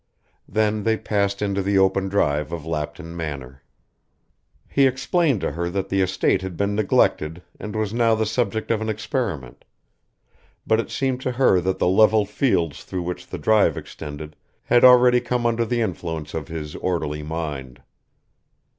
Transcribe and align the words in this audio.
Then 0.49 0.81
they 0.81 0.97
passed 0.97 1.43
into 1.43 1.61
the 1.61 1.77
open 1.77 2.09
drive 2.09 2.51
of 2.51 2.65
Lapton 2.65 3.15
Manor. 3.15 3.61
He 4.67 4.87
explained 4.87 5.41
to 5.41 5.51
her 5.51 5.69
that 5.69 5.89
the 5.89 6.01
estate 6.01 6.41
had 6.41 6.57
been 6.57 6.73
neglected 6.73 7.43
and 7.59 7.75
was 7.75 7.93
now 7.93 8.15
the 8.15 8.25
subject 8.25 8.71
of 8.71 8.81
an 8.81 8.89
experiment; 8.89 9.63
but 10.65 10.79
it 10.79 10.89
seemed 10.89 11.21
to 11.21 11.33
her 11.33 11.61
that 11.61 11.77
the 11.77 11.85
level 11.87 12.25
fields 12.25 12.83
through 12.83 13.03
which 13.03 13.27
the 13.27 13.37
drive 13.37 13.77
extended 13.77 14.35
had 14.63 14.83
already 14.83 15.21
come 15.21 15.45
under 15.45 15.65
the 15.65 15.81
influence 15.81 16.33
of 16.33 16.47
his 16.47 16.75
orderly 16.77 17.21
mind. 17.21 17.83